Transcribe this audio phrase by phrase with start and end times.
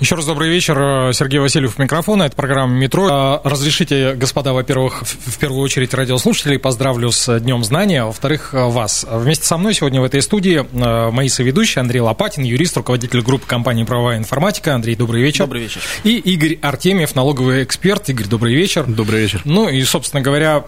[0.00, 1.12] Еще раз добрый вечер.
[1.12, 2.22] Сергей Васильев микрофона.
[2.22, 3.08] Это программа «Метро».
[3.10, 9.04] А, разрешите, господа, во-первых, в первую очередь радиослушателей поздравлю с Днем Знания, во-вторых, вас.
[9.10, 10.64] Вместе со мной сегодня в этой студии
[11.10, 14.72] мои соведущие Андрей Лопатин, юрист, руководитель группы компании «Правовая информатика».
[14.72, 15.46] Андрей, добрый вечер.
[15.46, 15.80] Добрый вечер.
[16.04, 18.08] И Игорь Артемьев, налоговый эксперт.
[18.08, 18.84] Игорь, добрый вечер.
[18.86, 19.42] Добрый вечер.
[19.44, 20.58] Ну и, собственно говоря,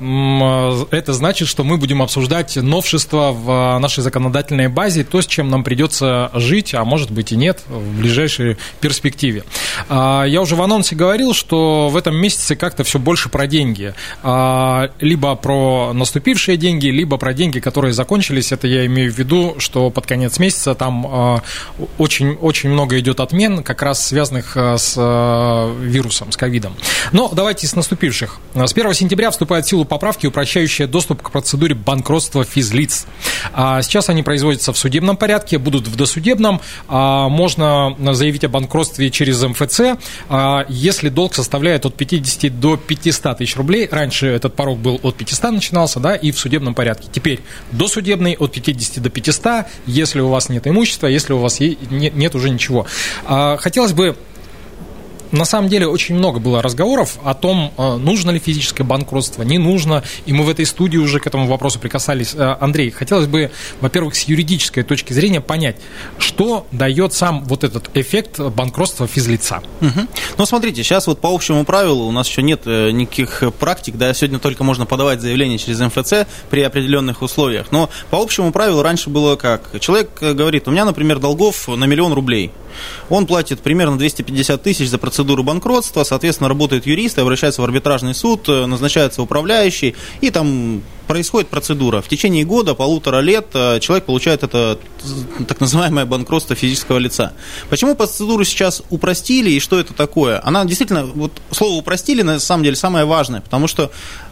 [0.91, 5.63] это значит, что мы будем обсуждать новшества в нашей законодательной базе, то, с чем нам
[5.63, 9.45] придется жить, а может быть и нет, в ближайшей перспективе перспективе.
[9.89, 13.95] А, я уже в анонсе говорил, что в этом месяце как-то все больше про деньги.
[14.23, 18.53] А, либо про наступившие деньги, либо про деньги, которые закончились.
[18.53, 21.43] Это я имею в виду, что под конец месяца там
[21.99, 24.97] очень-очень а, много идет отмен, как раз связанных с
[25.81, 26.75] вирусом, с ковидом.
[27.13, 28.39] Но давайте с наступивших.
[28.55, 33.07] С 1 сентября вступает в силу поправки, упрощающие доступ к процедуре банкротства физлиц.
[33.53, 36.61] Сейчас они производятся в судебном порядке, будут в досудебном.
[36.89, 39.81] Можно заявить о банкротстве через МФЦ,
[40.29, 45.17] а если долг составляет от 50 до 500 тысяч рублей, раньше этот порог был от
[45.17, 47.09] 500 начинался, да, и в судебном порядке.
[47.13, 47.41] Теперь
[47.73, 52.51] досудебный от 50 до 500, если у вас нет имущества, если у вас нет уже
[52.51, 52.87] ничего.
[53.25, 54.17] А, хотелось бы
[55.33, 59.59] на самом деле очень много было разговоров о том, э, нужно ли физическое банкротство, не
[59.59, 62.35] нужно, и мы в этой студии уже к этому вопросу прикасались.
[62.35, 63.51] Э, Андрей, хотелось бы,
[63.81, 65.77] во-первых, с юридической точки зрения понять,
[66.19, 69.63] что дает сам вот этот эффект банкротства физлица.
[69.81, 70.01] Угу.
[70.39, 74.13] Ну, смотрите, сейчас вот по общему правилу у нас еще нет э, никаких практик, да,
[74.15, 79.11] сегодня только можно подавать заявление через МФЦ при определенных условиях, но по общему правилу раньше
[79.11, 79.81] было как?
[79.81, 82.51] Человек говорит, у меня, например, долгов на миллион рублей,
[83.09, 88.49] он платит примерно 250 тысяч за процедуру банкротства, соответственно, работают юристы, обращаются в арбитражный суд,
[88.49, 92.03] э, назначается управляющий, и там происходит процедура.
[92.03, 94.79] В течение года, полутора лет э, человек получает это
[95.49, 97.33] так называемое банкротство физического лица.
[97.69, 100.41] Почему процедуру сейчас упростили и что это такое?
[100.45, 103.91] Она действительно, вот слово упростили на самом деле самое важное, потому что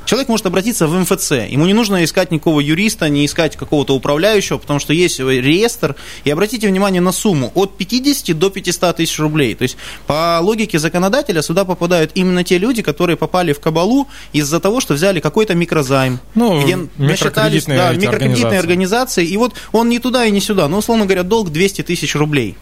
[0.08, 1.32] человек может обратиться в МФЦ.
[1.50, 5.96] Ему не нужно искать никакого юриста, не искать какого-то управляющего, потому что есть реестр.
[6.24, 9.54] И обратите внимание на сумму от 50 до 500 тысяч рублей.
[9.54, 9.76] То есть
[10.06, 14.94] по логике законодателя сюда попадают именно те люди, которые попали в кабалу из-за того, что
[14.94, 18.58] взяли какой-то микрозайм, ну, где насчитались да, микрокредитные организации.
[18.58, 19.26] организации.
[19.26, 20.68] И вот он не туда и не сюда.
[20.68, 22.56] Ну, условно говоря, долг 200 тысяч рублей.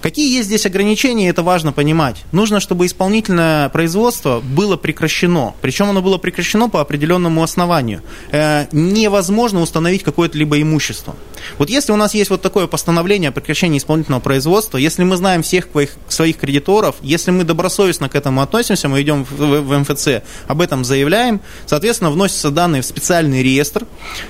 [0.00, 2.24] Какие есть здесь ограничения, это важно понимать.
[2.32, 5.54] Нужно, чтобы исполнительное производство было прекращено.
[5.60, 8.02] Причем оно было прекращено по определенному основанию.
[8.32, 11.16] Э, невозможно установить какое-то либо имущество.
[11.58, 15.42] Вот если у нас есть вот такое постановление о прекращении исполнительного производства, если мы знаем
[15.42, 15.68] всех
[16.08, 20.60] своих, кредиторов, если мы добросовестно к этому относимся, мы идем в, в, в МФЦ, об
[20.60, 23.86] этом заявляем, соответственно, вносятся данные в специальный реестр.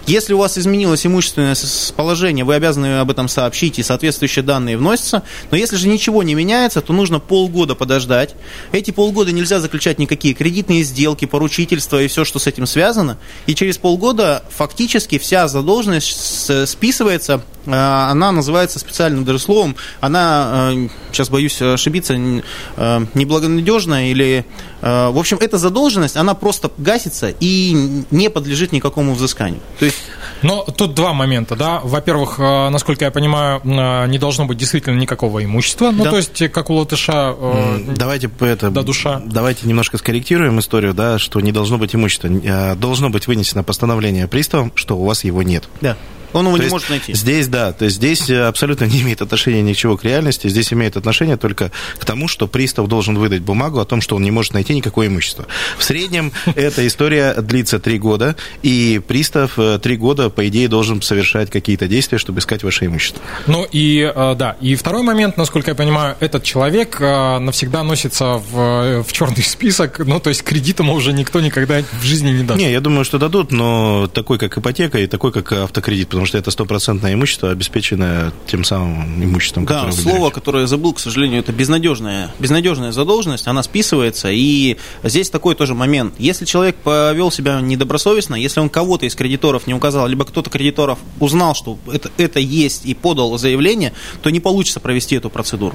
[0.06, 1.56] Если у вас изменилось имущественное
[1.96, 5.22] положение, вы обязаны об этом сообщить, и соответствующие данные вносятся.
[5.50, 8.34] Но если же ничего не меняется, то нужно полгода подождать.
[8.72, 13.18] Эти полгода нельзя заключать никакие кредитные сделки, поручительства и все, что с этим связано.
[13.46, 17.42] И через полгода фактически вся задолженность списывается.
[17.66, 17.70] Э,
[18.10, 19.76] она называется специальным даже словом.
[20.00, 20.72] Она,
[21.12, 24.44] сейчас э, боюсь ошибиться, э, неблагонадежная или...
[24.82, 29.60] В общем, эта задолженность, она просто гасится и не подлежит никакому взысканию.
[29.78, 29.98] То есть
[30.42, 31.80] но тут два момента, да.
[31.82, 35.90] Во-первых, э, насколько я понимаю, э, не должно быть действительно никакого имущества.
[35.90, 36.10] Ну, да.
[36.10, 39.20] то есть, как у латыша э, Давайте это, до душа.
[39.24, 42.30] Давайте немножко скорректируем историю, да, что не должно быть имущества.
[42.76, 45.68] Должно быть вынесено постановление приставом, что у вас его нет.
[45.80, 45.96] Да.
[46.32, 47.14] Он его то не может найти.
[47.14, 50.96] Здесь, да, то есть здесь э, абсолютно не имеет отношения ничего к реальности, здесь имеет
[50.96, 54.54] отношение только к тому, что пристав должен выдать бумагу о том, что он не может
[54.54, 55.46] найти никакое имущество.
[55.78, 61.02] В среднем эта история длится три года, и пристав э, три года, по идее, должен
[61.02, 63.22] совершать какие-то действия, чтобы искать ваше имущество.
[63.46, 69.02] Ну и, э, да, и второй момент, насколько я понимаю, этот человек навсегда носится в,
[69.02, 72.60] в черный список, ну, то есть кредит ему уже никто никогда в жизни не даст.
[72.60, 76.36] Не, я думаю, что дадут, но такой, как ипотека и такой, как автокредит, потому что
[76.36, 80.34] это стопроцентное имущество, обеспеченное тем самым имуществом, да, которое слово, берете.
[80.34, 85.74] которое я забыл, к сожалению, это безнадежная, безнадежная задолженность, она списывается, и здесь такой тоже
[85.74, 86.12] момент.
[86.18, 90.98] Если человек повел себя недобросовестно, если он кого-то из кредиторов не указал, либо кто-то кредиторов
[91.20, 95.74] узнал, что это, это есть и подал заявление, то не получится провести эту процедуру.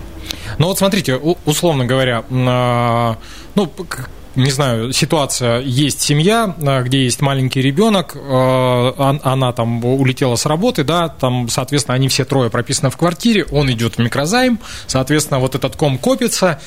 [0.60, 3.18] Ну вот смотрите, условно говоря, а,
[3.56, 3.72] ну,
[4.36, 10.46] не знаю, ситуация, есть семья, а, где есть маленький ребенок, а, она там улетела с
[10.46, 15.40] работы, да, там, соответственно, они все трое прописаны в квартире, он идет в микрозайм, соответственно,
[15.40, 16.60] вот этот ком копится,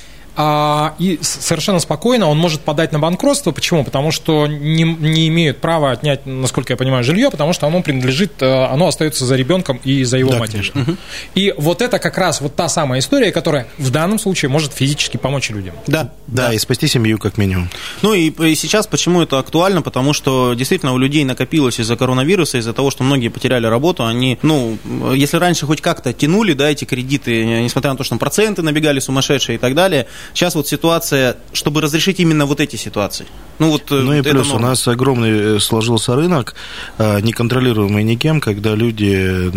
[0.98, 3.50] и совершенно спокойно он может подать на банкротство.
[3.50, 3.84] Почему?
[3.84, 8.40] Потому что не, не имеют права отнять, насколько я понимаю, жилье, потому что оно принадлежит,
[8.40, 10.72] э, оно остается за ребенком и за его да, матерью.
[10.72, 10.96] Конечно.
[11.34, 15.16] И вот это как раз вот та самая история, которая в данном случае может физически
[15.16, 15.74] помочь людям.
[15.86, 16.52] Да, да, да.
[16.52, 17.68] и спасти семью как минимум.
[18.02, 19.82] Ну и, и сейчас почему это актуально?
[19.82, 24.38] Потому что действительно у людей накопилось из-за коронавируса, из-за того, что многие потеряли работу, они,
[24.42, 24.78] ну,
[25.14, 29.00] если раньше хоть как-то тянули, да, эти кредиты, несмотря на то, что там проценты набегали
[29.00, 33.26] сумасшедшие и так далее, Сейчас вот ситуация, чтобы разрешить именно вот эти ситуации.
[33.58, 36.54] Ну, вот, э, ну и плюс у нас огромный э, сложился рынок,
[36.98, 39.50] э, неконтролируемый никем, когда люди,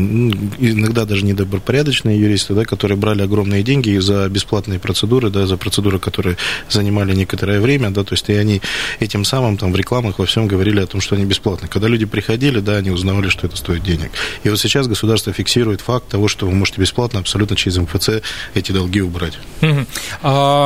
[0.60, 6.00] иногда даже недобропорядочные юристы, да, которые брали огромные деньги за бесплатные процедуры, да, за процедуры,
[6.00, 6.38] которые
[6.70, 8.62] занимали некоторое время, да, то есть и они
[9.00, 11.70] этим самым там в рекламах во всем говорили о том, что они бесплатные.
[11.70, 14.12] Когда люди приходили, да, они узнавали, что это стоит денег.
[14.44, 18.10] И вот сейчас государство фиксирует факт того, что вы можете бесплатно абсолютно через МФЦ
[18.56, 19.38] эти долги убрать.
[20.24, 20.61] А,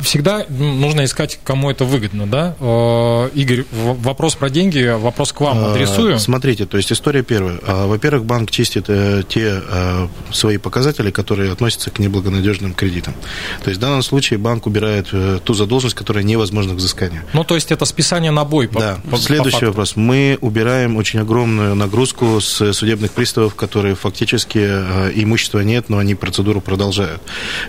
[0.00, 2.54] всегда нужно искать, кому это выгодно, да?
[2.60, 6.18] Э, Игорь, вопрос про деньги, вопрос к вам адресую.
[6.18, 7.58] Смотрите, то есть история первая.
[7.66, 13.14] А, во-первых, банк чистит э, те э, свои показатели, которые относятся к неблагонадежным кредитам.
[13.62, 15.12] То есть в данном случае банк убирает
[15.44, 17.22] ту задолженность, которая невозможна к взысканию.
[17.32, 18.68] Ну, то есть это списание на бой.
[18.68, 18.98] По, да.
[19.10, 19.96] По, Следующий по вопрос.
[19.96, 26.60] Мы убираем очень огромную нагрузку с судебных приставов, которые фактически имущества нет, но они процедуру
[26.60, 27.22] продолжают.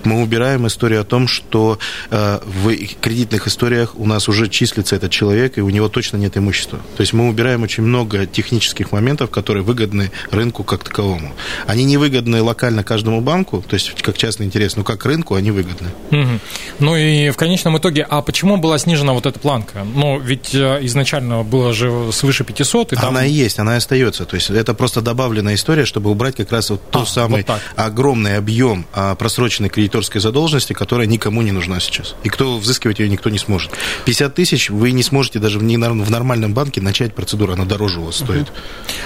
[0.03, 5.57] Мы убираем историю о том, что в кредитных историях у нас уже числится этот человек,
[5.57, 6.79] и у него точно нет имущества.
[6.97, 11.33] То есть мы убираем очень много технических моментов, которые выгодны рынку как таковому.
[11.67, 15.51] Они не выгодны локально каждому банку, то есть как частный интерес, но как рынку они
[15.51, 15.89] выгодны.
[16.11, 16.39] Угу.
[16.79, 19.83] Ну и в конечном итоге, а почему была снижена вот эта планка?
[19.83, 22.93] Ну, ведь э, изначально было же свыше 500.
[22.93, 23.09] И там...
[23.09, 24.25] Она и есть, она и остается.
[24.25, 27.59] То есть это просто добавленная история, чтобы убрать как раз вот тот а, самый вот
[27.75, 32.15] огромный объем а, просроченной кредиторской задолженности, которая никому не нужна сейчас.
[32.23, 33.71] И кто взыскивать ее никто не сможет.
[34.05, 38.17] 50 тысяч вы не сможете даже в нормальном банке начать процедуру, она дороже у вас
[38.17, 38.51] стоит.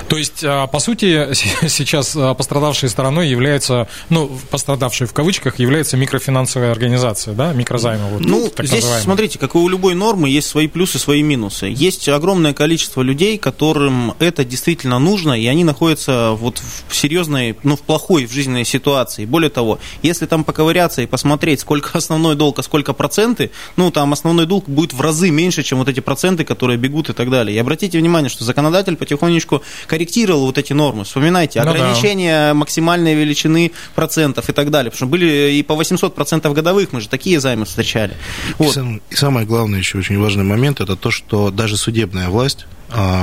[0.07, 1.33] То есть, а, по сути,
[1.68, 8.09] сейчас а, пострадавшей стороной является, ну, пострадавшей в кавычках, является микрофинансовая организация, да, микрозаймы.
[8.09, 9.03] Вот, ну, здесь, называемые.
[9.03, 11.68] смотрите, как и у любой нормы, есть свои плюсы, свои минусы.
[11.68, 17.75] Есть огромное количество людей, которым это действительно нужно, и они находятся вот в серьезной, ну,
[17.75, 19.25] в плохой в жизненной ситуации.
[19.25, 24.13] Более того, если там поковыряться и посмотреть, сколько основной долг, а сколько проценты, ну, там
[24.13, 27.55] основной долг будет в разы меньше, чем вот эти проценты, которые бегут и так далее.
[27.55, 31.03] И обратите внимание, что законодатель потихонечку корректировал вот эти нормы.
[31.03, 32.53] Вспоминайте, ограничения ну, да.
[32.55, 34.91] максимальной величины процентов и так далее.
[34.91, 38.13] Потому что были и по 800 процентов годовых, мы же такие займы встречали.
[38.57, 38.77] Вот.
[38.77, 42.65] И, и самое главное еще очень важный момент, это то, что даже судебная власть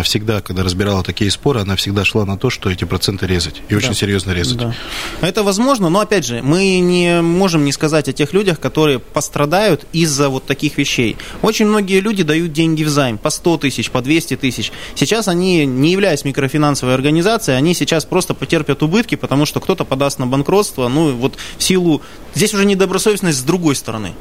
[0.05, 3.63] всегда, когда разбирала такие споры, она всегда шла на то, что эти проценты резать.
[3.69, 3.95] И очень да.
[3.95, 4.59] серьезно резать.
[4.59, 4.75] Да.
[5.21, 9.85] Это возможно, но опять же, мы не можем не сказать о тех людях, которые пострадают
[9.93, 11.17] из-за вот таких вещей.
[11.43, 14.73] Очень многие люди дают деньги в займ по 100 тысяч, по 200 тысяч.
[14.95, 20.19] Сейчас они, не являясь микрофинансовой организацией, они сейчас просто потерпят убытки, потому что кто-то подаст
[20.19, 22.03] на банкротство, ну вот в силу...
[22.35, 24.13] Здесь уже недобросовестность с другой стороны.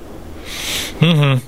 [1.01, 1.41] Угу.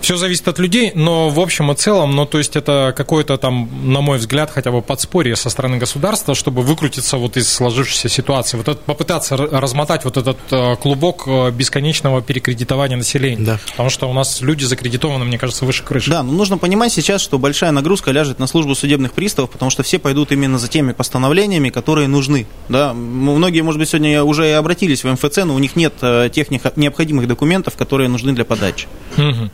[0.00, 3.68] Все зависит от людей, но в общем и целом, ну, то есть это какое-то там,
[3.92, 8.56] на мой взгляд, хотя бы подспорье со стороны государства, чтобы выкрутиться вот из сложившейся ситуации,
[8.56, 13.44] вот это, попытаться размотать вот этот э, клубок э, бесконечного перекредитования населения.
[13.44, 13.60] Да.
[13.70, 16.10] Потому что у нас люди закредитованы, мне кажется, выше крыши.
[16.10, 19.82] Да, но нужно понимать сейчас, что большая нагрузка ляжет на службу судебных приставов, потому что
[19.82, 22.46] все пойдут именно за теми постановлениями, которые нужны.
[22.68, 26.30] Да, многие, может быть, сегодня уже и обратились в МФЦ, но у них нет э,
[26.32, 28.86] тех необходимых документов, которые нужны для подачи.
[29.16, 29.50] Угу.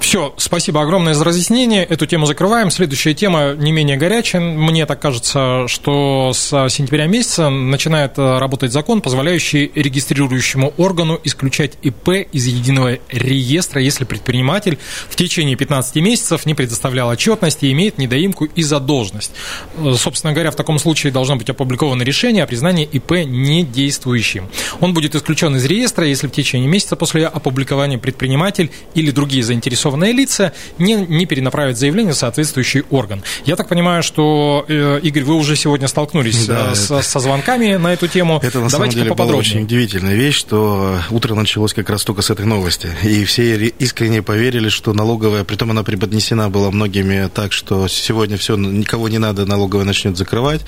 [0.00, 1.84] Все, спасибо огромное за разъяснение.
[1.84, 2.70] Эту тему закрываем.
[2.70, 4.40] Следующая тема не менее горячая.
[4.40, 11.74] Мне так кажется, что с сентября месяца начинает э, работать закон, позволяющий регистрирующему органу исключать
[11.82, 14.78] ИП из единого реестра, если предприниматель
[15.08, 19.32] в течение 15 месяцев не предоставлял отчетности и имеет недоимку и задолженность.
[19.76, 24.48] Э, собственно говоря, в таком случае должно быть опубликовано решение о признании ИП недействующим.
[24.80, 29.89] Он будет исключен из реестра, если в течение месяца после опубликования предприниматель или другие заинтересованные
[29.90, 33.22] заинтересованные лица не, не перенаправят заявление в соответствующий орган.
[33.44, 37.18] Я так понимаю, что, э, Игорь, вы уже сегодня столкнулись Да, э, с- это- со
[37.20, 38.38] звонками на эту тему.
[38.42, 42.22] Это на самом Давайте деле была очень удивительная вещь, что утро началось как раз только
[42.22, 42.88] с этой новости.
[43.04, 48.36] И все ре- искренне поверили, что налоговая, притом она преподнесена была многими так, что сегодня
[48.36, 50.60] все, никого не надо, налоговая начнет закрывать.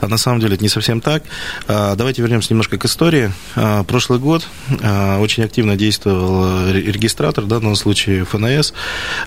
[0.00, 1.22] А на самом деле это не совсем так.
[1.68, 3.32] А, Давайте вернемся немножко к истории.
[3.54, 4.46] А, Прошлый год
[4.82, 8.65] а, очень активно действовал ре- регистратор, в данном случае ФНС,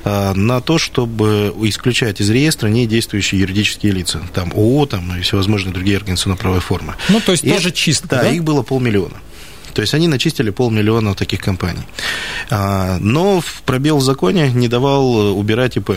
[0.03, 4.21] а, на то, чтобы исключать из реестра недействующие юридические лица.
[4.33, 6.95] Там ООО там, и всевозможные другие организационно-правовые формы.
[7.09, 8.29] Ну, то есть И тоже чистка, Да, да?
[8.29, 9.15] их было полмиллиона.
[9.73, 11.83] То есть они начистили полмиллиона таких компаний.
[12.49, 15.91] А, Но пробел в законе не давал э, убирать ИП.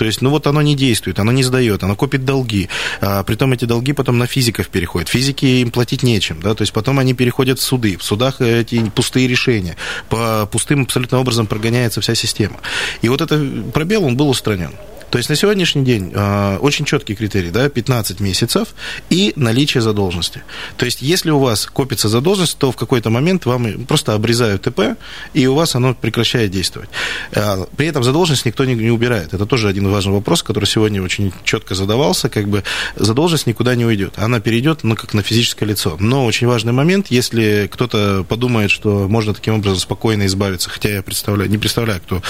[0.00, 2.70] То есть, ну вот оно не действует, оно не сдает, оно копит долги.
[3.02, 5.10] А, притом эти долги потом на физиков переходят.
[5.10, 7.98] Физики им платить нечем, да, то есть потом они переходят в суды.
[7.98, 9.76] В судах эти пустые решения.
[10.08, 12.60] По пустым абсолютно образом прогоняется вся система.
[13.02, 14.72] И вот этот пробел, он был устранен.
[15.10, 18.68] То есть на сегодняшний день э, очень четкий критерий, да, 15 месяцев
[19.10, 20.42] и наличие задолженности.
[20.76, 24.96] То есть если у вас копится задолженность, то в какой-то момент вам просто обрезают ТП,
[25.34, 26.88] и у вас оно прекращает действовать.
[27.32, 29.34] Э, при этом задолженность никто не убирает.
[29.34, 32.28] Это тоже один важный вопрос, который сегодня очень четко задавался.
[32.28, 32.62] Как бы
[32.96, 34.14] задолженность никуда не уйдет.
[34.16, 35.96] Она перейдет, ну, как на физическое лицо.
[35.98, 41.02] Но очень важный момент, если кто-то подумает, что можно таким образом спокойно избавиться, хотя я
[41.02, 42.22] представляю, не представляю, кто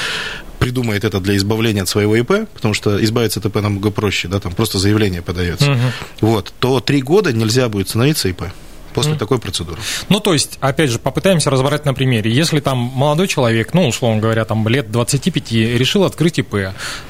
[0.60, 4.38] придумает это для избавления от своего ИП, потому что избавиться от ИП намного проще, да,
[4.38, 5.76] там просто заявление подается,
[6.20, 8.42] вот, то три года нельзя будет становиться ИП
[8.92, 9.78] после такой процедуры.
[10.08, 12.30] Ну, то есть, опять же, попытаемся разобрать на примере.
[12.30, 16.54] Если там молодой человек, ну, условно говоря, там лет 25, решил открыть ИП,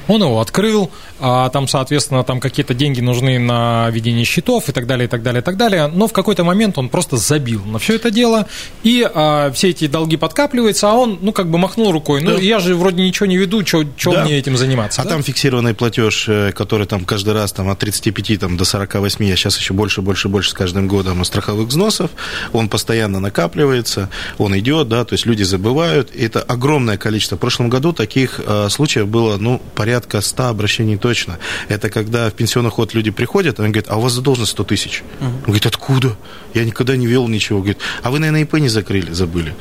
[0.07, 4.87] он его открыл, а там, соответственно, там какие-то деньги нужны на ведение счетов и так
[4.87, 7.79] далее, и так далее, и так далее, но в какой-то момент он просто забил на
[7.79, 8.47] все это дело,
[8.83, 12.41] и а, все эти долги подкапливаются, а он, ну, как бы махнул рукой, ну, Да.
[12.41, 14.23] я же вроде ничего не веду, что Да.
[14.25, 15.01] мне этим заниматься?
[15.01, 15.11] А да?
[15.11, 19.35] там фиксированный платеж, э, который там каждый раз там, от 35 там, до 48, а
[19.35, 22.11] сейчас еще больше, больше, больше с каждым годом страховых взносов,
[22.53, 26.11] он постоянно накапливается, он идет, да, то есть люди забывают.
[26.13, 27.37] И это огромное количество.
[27.37, 31.39] В прошлом году таких э, случаев было, ну, порядка 100 обращений точно.
[31.67, 35.03] Это когда в пенсионный ход люди приходят, они говорят, а у вас задолженность 100 тысяч.
[35.19, 36.15] Он говорит, откуда?
[36.53, 37.59] Я никогда не вел ничего.
[37.59, 39.55] Говорит, а вы, наверное, ИП не закрыли, забыли.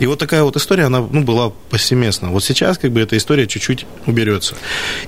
[0.00, 2.30] И вот такая вот история, она ну, была повсеместно.
[2.30, 4.56] Вот сейчас как бы эта история чуть-чуть уберется.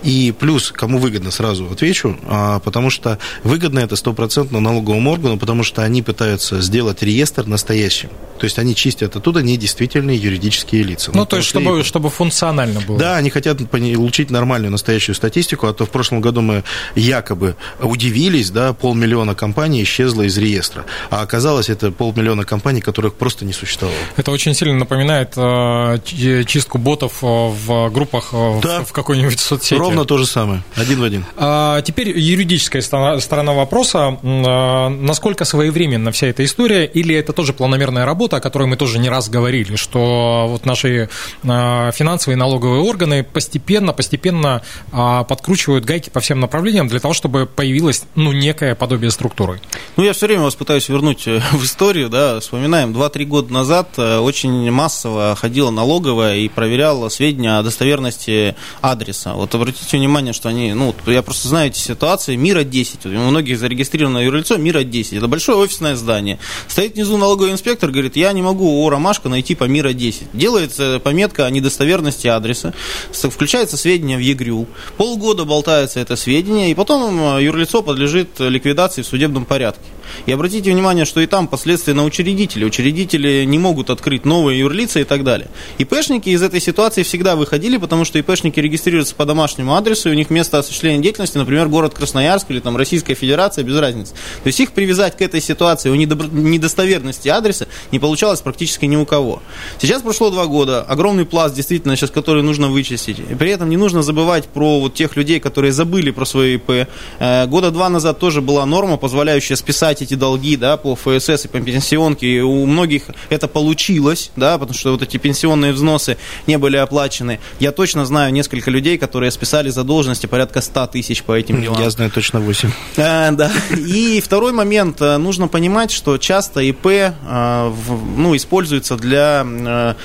[0.02, 5.64] И плюс, кому выгодно, сразу отвечу, а, потому что выгодно это стопроцентно налоговому органу, потому
[5.64, 8.08] что они пытаются сделать реестр настоящим.
[8.38, 11.10] То есть они чистят оттуда недействительные юридические лица.
[11.14, 12.98] Ну, то есть, чтобы, и- чтобы функционально было.
[12.98, 16.62] да, они хотят получить нормальную настоящую статистику, а то в прошлом году мы
[16.94, 23.44] якобы удивились, да, полмиллиона компаний исчезло из реестра, а оказалось это полмиллиона компаний, которых просто
[23.44, 23.96] не существовало.
[24.16, 25.98] Это очень сильно напоминает э,
[26.46, 28.80] чистку ботов э, в группах э, Да.
[28.82, 29.78] в, в какой-нибудь соцсети.
[29.78, 31.24] Ровно то же самое, один в один.
[31.36, 34.18] А, теперь юридическая сторона, сторона вопроса.
[34.22, 38.98] А, Насколько своевременна вся эта история, или это тоже планомерная работа, о которой мы тоже
[38.98, 41.08] не раз говорили, что вот наши
[41.46, 44.62] а, финансовые и налоговые органы постепенно, постепенно
[44.92, 49.60] а, подкручивают гайки по всем направлениям для того, чтобы появилось ну, некое подобие структуры.
[49.96, 53.90] Ну, я все время вас пытаюсь вернуть э, в историю, да, вспоминаем, 2-3 года назад
[53.96, 59.34] э, очень массово ходила налоговая и проверяла сведения о достоверности адреса.
[59.34, 63.18] Вот обратите внимание, что они, ну, я просто знаю эти ситуации, Мира 10, вот у
[63.18, 66.25] многих зарегистрировано юрлицо Мира 10, это большое офисное здание.
[66.68, 70.28] Стоит внизу налоговый инспектор, говорит, я не могу ООО «Ромашка» найти по Мира 10.
[70.32, 72.74] Делается пометка о недостоверности адреса,
[73.12, 74.66] включается сведения в ЕГРЮ,
[74.96, 79.84] полгода болтается это сведение, и потом э, юрлицо подлежит ликвидации в судебном порядке.
[80.26, 82.66] И обратите внимание, что и там последствия на учредителей.
[82.66, 85.48] Учредители не могут открыть новые юрлица и так далее.
[85.78, 90.14] ИПшники из этой ситуации всегда выходили, потому что ИПшники регистрируются по домашнему адресу, и у
[90.14, 94.12] них место осуществления деятельности, например, город Красноярск или там Российская Федерация, без разницы.
[94.42, 99.06] То есть их привязать к этой ситуации у недостоверности адреса не получалось практически ни у
[99.06, 99.42] кого.
[99.80, 103.18] Сейчас прошло два года, огромный пласт действительно сейчас, который нужно вычистить.
[103.18, 106.88] И при этом не нужно забывать про вот тех людей, которые забыли про свои ИП.
[107.18, 111.48] Э, Года два назад тоже была норма, позволяющая списать эти долги да, по ФСС и
[111.48, 112.26] по пенсионке.
[112.26, 117.40] И у многих это получилось, да, потому что вот эти пенсионные взносы не были оплачены.
[117.60, 121.80] Я точно знаю несколько людей, которые списали задолженности порядка 100 тысяч по этим делам.
[121.80, 122.70] Я знаю точно 8.
[122.96, 123.50] Э, да.
[123.76, 125.00] И второй момент.
[125.00, 127.72] э, Нужно понимать, что часто ИП э,
[128.16, 129.96] ну, используется для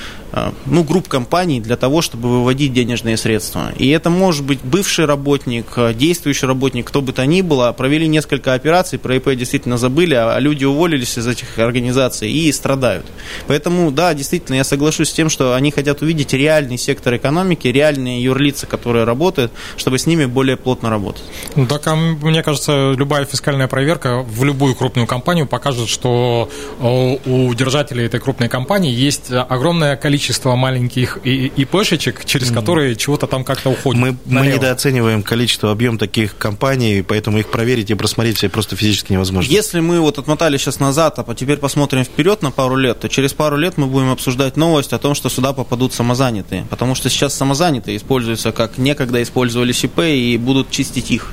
[0.64, 3.72] ну, групп компаний для того, чтобы выводить денежные средства.
[3.76, 7.72] И это может быть бывший работник, э, действующий работник, кто бы то ни было.
[7.72, 13.04] Провели несколько операций, про ИП действительно позабыли, а люди уволились из этих организаций и страдают.
[13.48, 18.22] Поэтому, да, действительно, я соглашусь с тем, что они хотят увидеть реальный сектор экономики, реальные
[18.22, 21.24] юрлицы, которые работают, чтобы с ними более плотно работать.
[21.56, 26.48] Ну, так, а мне кажется, любая фискальная проверка в любую крупную компанию покажет, что
[26.80, 30.21] у держателей этой крупной компании есть огромное количество
[30.56, 32.54] маленьких ИПшечек, через mm.
[32.54, 34.00] которые чего-то там как-то уходит.
[34.00, 39.50] Мы, мы недооцениваем количество, объем таких компаний, поэтому их проверить и просмотреть просто физически невозможно.
[39.50, 43.32] Если мы вот отмотали сейчас назад, а теперь посмотрим вперед на пару лет, то через
[43.32, 46.66] пару лет мы будем обсуждать новость о том, что сюда попадут самозанятые.
[46.70, 51.32] Потому что сейчас самозанятые используются как некогда использовали ИП и будут чистить их.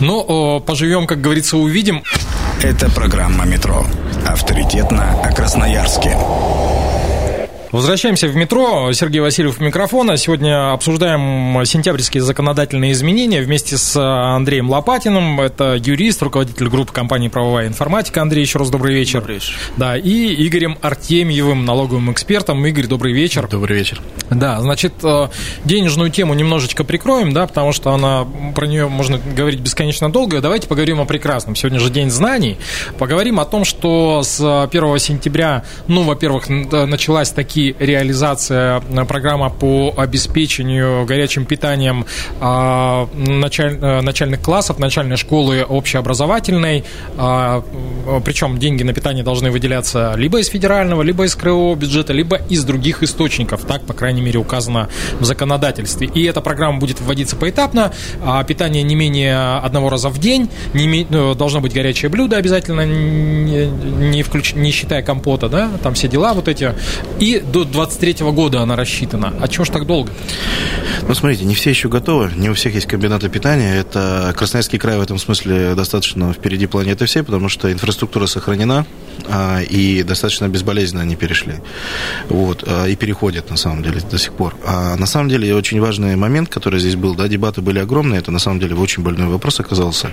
[0.00, 2.02] Ну, поживем, как говорится, увидим.
[2.62, 3.86] Это программа «Метро».
[4.26, 6.16] Авторитетно о Красноярске.
[7.76, 8.90] Возвращаемся в метро.
[8.94, 10.16] Сергей Васильев микрофона.
[10.16, 15.42] Сегодня обсуждаем сентябрьские законодательные изменения вместе с Андреем Лопатиным.
[15.42, 18.22] Это юрист, руководитель группы компании «Правовая информатика».
[18.22, 19.20] Андрей, еще раз добрый вечер.
[19.20, 19.54] Добрый вечер.
[19.76, 22.64] Да, и Игорем Артемьевым, налоговым экспертом.
[22.64, 23.46] Игорь, добрый вечер.
[23.46, 24.00] Добрый вечер.
[24.30, 25.28] Да, значит, э,
[25.66, 30.40] денежную тему немножечко прикроем, да, потому что она, про нее можно говорить бесконечно долго.
[30.40, 31.54] Давайте поговорим о прекрасном.
[31.54, 32.56] Сегодня же День знаний.
[32.98, 39.94] Поговорим о том, что с 1 сентября, ну, во-первых, началась такие реализация э, программы по
[39.96, 42.06] обеспечению горячим питанием
[42.40, 46.84] а, началь, э, начальных классов, начальной школы общеобразовательной.
[47.16, 47.62] А,
[48.24, 52.64] Причем деньги на питание должны выделяться либо из федерального, либо из краевого бюджета, либо из
[52.64, 53.64] других источников.
[53.64, 54.88] Так, по крайней мере, указано
[55.20, 56.08] в законодательстве.
[56.12, 57.92] И эта программа будет вводиться поэтапно.
[58.24, 60.50] А питание не менее одного раза в день.
[60.74, 65.94] Не, э, должно быть горячее блюдо обязательно, не, не, включ, не считая компота, да, там
[65.94, 66.74] все дела вот эти.
[67.18, 69.32] И до 23 года она рассчитана.
[69.40, 70.10] А чего ж так долго?
[71.08, 73.76] Ну, смотрите, не все еще готовы, не у всех есть комбинаты питания.
[73.76, 78.84] Это Красноярский край в этом смысле достаточно впереди планеты всей, потому что инфраструктура сохранена,
[79.28, 81.54] а, и достаточно безболезненно они перешли.
[82.28, 84.56] Вот, а, и переходят, на самом деле, до сих пор.
[84.64, 88.32] А на самом деле, очень важный момент, который здесь был, да, дебаты были огромные, это,
[88.32, 90.10] на самом деле, очень больной вопрос оказался.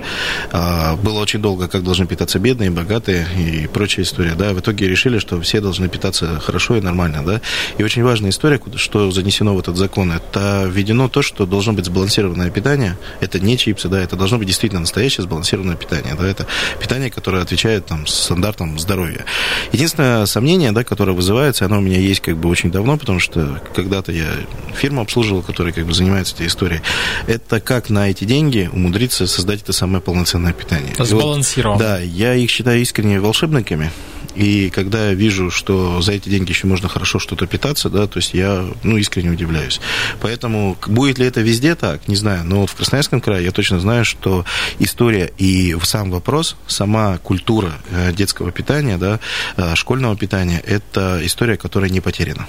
[0.51, 4.53] А, было очень долго, как должны питаться бедные, богатые и прочая история, да.
[4.53, 7.41] В итоге решили, что все должны питаться хорошо и нормально, да.
[7.79, 11.85] И очень важная история, что занесено в этот закон, это введено то, что должно быть
[11.85, 12.97] сбалансированное питание.
[13.21, 16.27] Это не чипсы, да, это должно быть действительно настоящее сбалансированное питание, да.
[16.27, 16.45] Это
[16.79, 19.25] питание, которое отвечает там стандартам здоровья.
[19.71, 23.61] Единственное сомнение, да, которое вызывается, оно у меня есть как бы очень давно, потому что
[23.73, 24.27] когда-то я
[24.75, 26.81] фирму обслуживал, которая как бы занимается этой историей.
[27.27, 30.93] Это как на эти деньги умудриться создать это самое полноценное питание.
[30.98, 31.77] Сбалансированно.
[31.77, 33.89] Вот, да, я их считаю искренне волшебниками.
[34.35, 38.17] И когда я вижу, что за эти деньги еще можно хорошо что-то питаться, да, то
[38.17, 39.79] есть я, ну, искренне удивляюсь.
[40.22, 42.43] Поэтому будет ли это везде так, не знаю.
[42.46, 44.46] Но вот в Красноярском крае я точно знаю, что
[44.79, 49.19] история и сам вопрос, сама культура э, детского питания, да,
[49.57, 52.48] э, школьного питания, это история, которая не потеряна.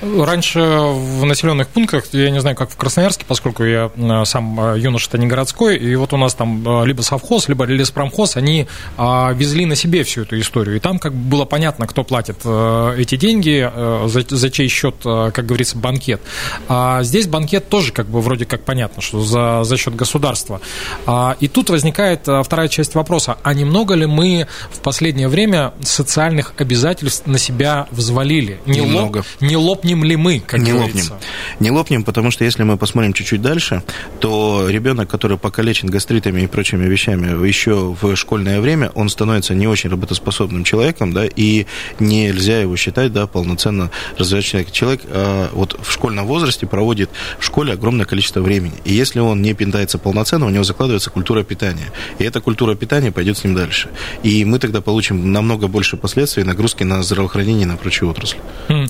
[0.00, 4.78] Раньше в населенных пунктах, я не знаю, как в Красноярске, поскольку я э, сам э,
[4.78, 8.66] юноша-то не городской, и вот у нас там э, либо совхоз, либо леспромхоз, они
[8.96, 10.76] а, везли на себе всю эту историю.
[10.76, 13.70] И там как бы было понятно, кто платит эти деньги,
[14.06, 16.20] за, за чей счет, как говорится, банкет.
[16.68, 20.60] А здесь банкет тоже как бы вроде как понятно, что за, за счет государства.
[21.06, 23.38] А, и тут возникает вторая часть вопроса.
[23.42, 28.60] А немного ли мы в последнее время социальных обязательств на себя взвалили?
[28.66, 29.24] Немного.
[29.40, 31.12] Не не лопнем ли мы, как не говорится?
[31.12, 31.28] лопнем.
[31.60, 33.82] Не лопнем, потому что если мы посмотрим чуть-чуть дальше,
[34.20, 39.66] то ребенок, который покалечен гастритами и прочими вещами еще в школьное время, он становится не
[39.66, 41.66] очень работоспособным человеком, да, и
[41.98, 44.72] нельзя его считать, да, полноценно развивающим человек.
[44.72, 48.74] Человек а, вот в школьном возрасте проводит в школе огромное количество времени.
[48.84, 51.90] И если он не питается полноценно, у него закладывается культура питания.
[52.18, 53.88] И эта культура питания пойдет с ним дальше.
[54.22, 58.38] И мы тогда получим намного больше последствий нагрузки на здравоохранение и на прочие отрасли.
[58.68, 58.86] Хм.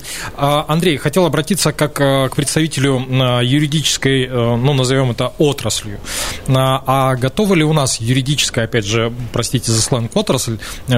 [0.51, 5.99] А, Андрей, хотел обратиться как э, к представителю э, юридической, э, ну, назовем это отраслью.
[6.47, 10.57] А готовы ли у нас юридическая, опять же, простите за сленг, отрасль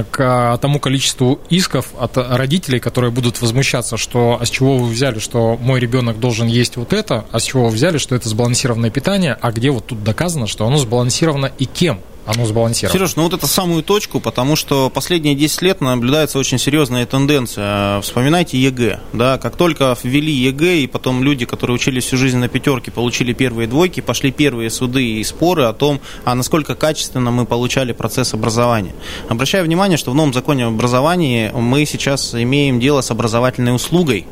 [0.09, 5.19] к тому количеству исков от родителей, которые будут возмущаться, что а с чего вы взяли,
[5.19, 8.89] что мой ребенок должен есть вот это, а с чего вы взяли, что это сбалансированное
[8.89, 11.99] питание, а где вот тут доказано, что оно сбалансировано и кем?
[12.25, 12.97] Оно сбалансировано.
[12.97, 17.99] Сереж, ну вот это самую точку, потому что последние 10 лет наблюдается очень серьезная тенденция.
[18.01, 18.99] Вспоминайте ЕГЭ.
[19.13, 19.37] Да?
[19.37, 23.67] Как только ввели ЕГЭ, и потом люди, которые учились всю жизнь на пятерке, получили первые
[23.67, 28.93] двойки, пошли первые суды и споры о том, а насколько качественно мы получали процесс образования.
[29.29, 34.25] Обращаю внимание, что в новом законе об образовании мы сейчас имеем дело с образовательной услугой,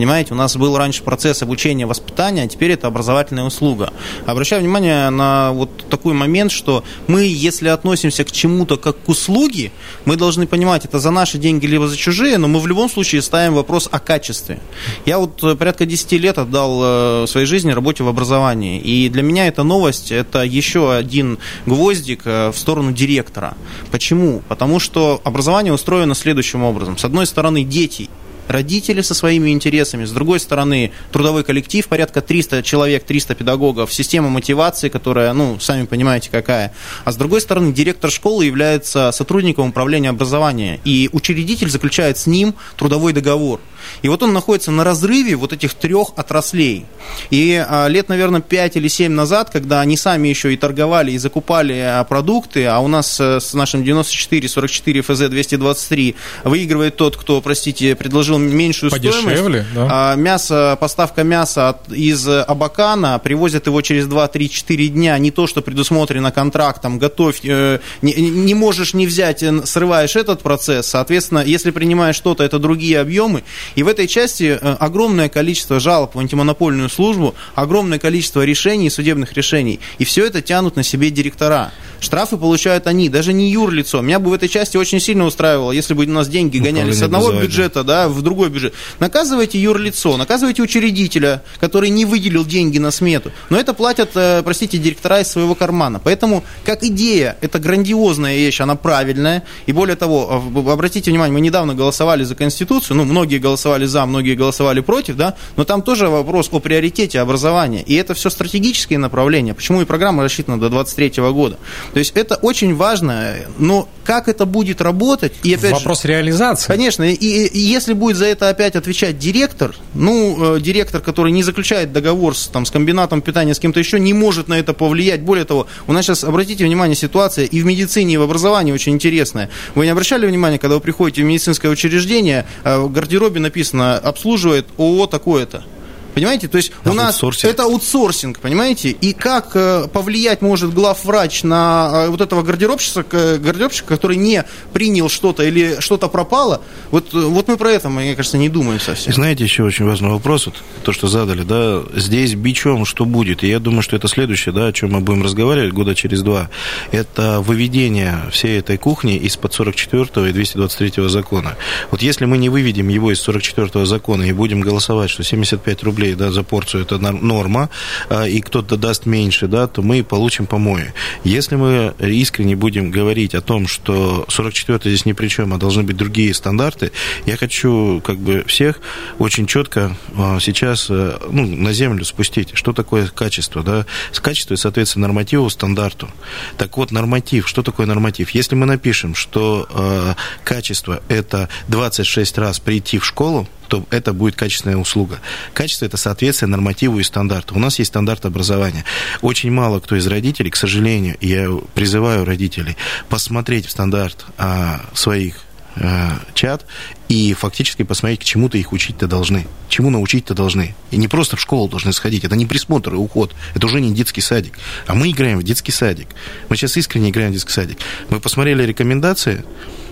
[0.00, 3.92] Понимаете, у нас был раньше процесс обучения, воспитания, а теперь это образовательная услуга.
[4.24, 9.72] Обращаю внимание на вот такой момент, что мы, если относимся к чему-то как к услуге,
[10.06, 13.20] мы должны понимать, это за наши деньги либо за чужие, но мы в любом случае
[13.20, 14.60] ставим вопрос о качестве.
[15.04, 19.22] Я вот э, порядка 10 лет отдал э, своей жизни работе в образовании, и для
[19.22, 23.54] меня эта новость, это еще один гвоздик э, в сторону директора.
[23.90, 24.40] Почему?
[24.48, 26.96] Потому что образование устроено следующим образом.
[26.96, 28.08] С одной стороны, дети
[28.50, 34.28] родители со своими интересами, с другой стороны, трудовой коллектив, порядка 300 человек, 300 педагогов, система
[34.28, 36.72] мотивации, которая, ну, сами понимаете, какая.
[37.04, 42.54] А с другой стороны, директор школы является сотрудником управления образования, и учредитель заключает с ним
[42.76, 43.60] трудовой договор.
[44.02, 46.86] И вот он находится на разрыве вот этих трех отраслей.
[47.30, 51.18] И а, лет, наверное, 5 или 7 назад, когда они сами еще и торговали, и
[51.18, 56.14] закупали а, продукты, а у нас а, с нашим 94-44 ФЗ-223
[56.44, 59.74] выигрывает тот, кто, простите, предложил меньшую Подешевле, стоимость.
[59.74, 59.88] да?
[59.90, 66.30] А, мясо, поставка мяса из Абакана, привозят его через 2-3-4 дня, не то, что предусмотрено
[66.32, 72.16] контрактом, готовь, э, не, не можешь не взять, э, срываешь этот процесс, соответственно, если принимаешь
[72.16, 73.42] что-то, это другие объемы,
[73.74, 79.32] и в этой части э, огромное количество жалоб в антимонопольную службу, огромное количество решений, судебных
[79.34, 79.80] решений.
[79.98, 81.72] И все это тянут на себе директора.
[82.00, 84.00] Штрафы получают они, даже не юрлицо.
[84.00, 87.02] Меня бы в этой части очень сильно устраивало, если бы у нас деньги гонялись с
[87.02, 88.74] одного бюджета да, в другой бюджет.
[88.98, 93.32] Наказывайте юрлицо, наказывайте учредителя, который не выделил деньги на смету.
[93.50, 96.00] Но это платят, э, простите, директора из своего кармана.
[96.02, 99.44] Поэтому, как идея, это грандиозная вещь, она правильная.
[99.66, 104.34] И более того, обратите внимание, мы недавно голосовали за Конституцию, ну, многие голосовали за, многие
[104.34, 107.82] голосовали против, да, но там тоже вопрос о приоритете образования.
[107.82, 109.54] И это все стратегические направления.
[109.54, 111.58] Почему и программа рассчитана до 2023 года.
[111.92, 115.32] То есть это очень важно, но как это будет работать?
[115.42, 116.66] И опять Вопрос же, реализации.
[116.66, 121.42] Конечно, и, и если будет за это опять отвечать директор, ну, э, директор, который не
[121.42, 125.22] заключает договор с, там, с комбинатом питания, с кем-то еще, не может на это повлиять.
[125.22, 128.92] Более того, у нас сейчас, обратите внимание, ситуация и в медицине, и в образовании очень
[128.92, 129.48] интересная.
[129.74, 134.66] Вы не обращали внимания, когда вы приходите в медицинское учреждение, э, в гардеробе написано «обслуживает
[134.78, 135.64] ООО такое-то».
[136.14, 136.48] Понимаете?
[136.48, 137.52] То есть у нас аутсорсинг.
[137.52, 138.90] это аутсорсинг, понимаете?
[138.90, 145.08] И как э, повлиять может главврач на э, вот этого гардеробщика, гардеробщика, который не принял
[145.08, 146.62] что-то или что-то пропало?
[146.90, 149.12] Вот, вот мы про это, мне кажется, не думаем совсем.
[149.12, 153.44] И знаете, еще очень важный вопрос, вот, то, что задали, да, здесь бичом что будет?
[153.44, 156.50] И я думаю, что это следующее, да, о чем мы будем разговаривать года через два.
[156.90, 161.56] Это выведение всей этой кухни из-под 44 и 223 закона.
[161.90, 165.99] Вот если мы не выведем его из 44 закона и будем голосовать, что 75 рублей
[166.00, 167.68] рублей да, за порцию это норма,
[168.08, 170.92] а, и кто-то даст меньше, да, то мы получим помои.
[171.24, 175.82] Если мы искренне будем говорить о том, что 44 здесь ни при чем, а должны
[175.82, 176.92] быть другие стандарты,
[177.26, 178.80] я хочу как бы всех
[179.18, 182.50] очень четко а, сейчас э, ну, на землю спустить.
[182.54, 183.62] Что такое качество?
[183.62, 183.84] Да?
[184.22, 186.08] Качество, соответственно, нормативу, стандарту.
[186.56, 187.48] Так вот, норматив.
[187.48, 188.30] Что такое норматив?
[188.30, 194.34] Если мы напишем, что э, качество– это 26 раз прийти в школу, то это будет
[194.34, 195.20] качественная услуга.
[195.54, 197.54] Качество– это соответствие нормативу и стандарту.
[197.54, 198.84] У нас есть стандарт образования.
[199.22, 202.76] Очень мало кто из родителей, к сожалению, я призываю родителей
[203.08, 205.44] посмотреть в стандарт а, своих
[205.76, 206.66] а, чат
[207.08, 209.46] и фактически посмотреть, к чему-то их учить-то должны.
[209.68, 210.74] Чему научить-то должны.
[210.90, 212.24] И не просто в школу должны сходить.
[212.24, 213.36] Это не присмотр и уход.
[213.54, 214.58] Это уже не детский садик.
[214.88, 216.08] А мы играем в детский садик.
[216.48, 217.78] Мы сейчас искренне играем в детский садик.
[218.08, 219.44] Мы посмотрели рекомендации,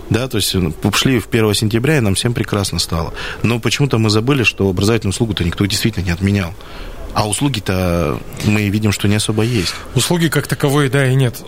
[0.09, 3.13] да, то есть пошли в 1 сентября, и нам всем прекрасно стало.
[3.43, 6.53] Но почему-то мы забыли, что образовательную услугу-то никто действительно не отменял.
[7.19, 9.73] А услуги-то мы видим, что не особо есть.
[9.93, 11.43] Услуги как таковые, да, и нет.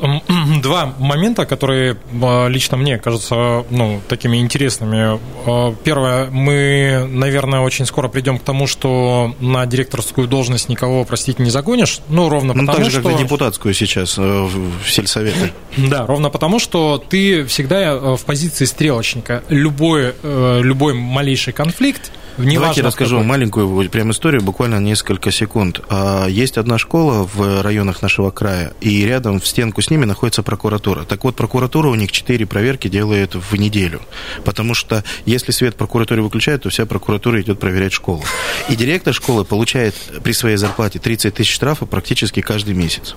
[0.61, 5.17] Два момента, которые а, лично мне кажутся ну, такими интересными.
[5.45, 11.41] А, первое, мы, наверное, очень скоро придем к тому, что на директорскую должность никого, простите,
[11.41, 12.01] не загонишь.
[12.09, 13.09] Ну, ровно ну, потому, так же, что...
[13.09, 15.53] как и депутатскую сейчас э, в сельсоветы.
[15.77, 19.41] Да, ровно потому, что ты всегда э, в позиции стрелочника.
[19.47, 23.27] Любой, э, любой малейший конфликт не Давайте расскажу какой.
[23.27, 25.81] маленькую прям историю, буквально несколько секунд.
[25.89, 30.43] А, есть одна школа в районах нашего края, и рядом в стенку с ними находится
[30.43, 31.03] прокуратура.
[31.03, 34.01] Так вот, прокуратура у них четыре проверки делает в неделю.
[34.43, 38.23] Потому что если свет прокуратуре выключает, то вся прокуратура идет проверять школу.
[38.69, 43.15] И директор школы получает при своей зарплате 30 тысяч штрафа практически каждый месяц.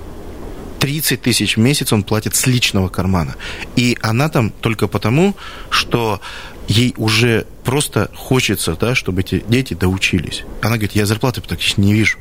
[0.80, 3.36] 30 тысяч в месяц он платит с личного кармана.
[3.74, 5.34] И она там только потому,
[5.70, 6.20] что
[6.68, 10.44] ей уже просто хочется, да, чтобы эти дети доучились.
[10.60, 12.18] Она говорит, я зарплаты практически не вижу.